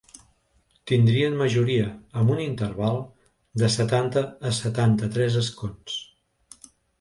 [0.91, 1.91] Tindrien majoria,
[2.21, 2.97] amb un interval
[3.65, 6.01] de setanta a setanta-tres escons.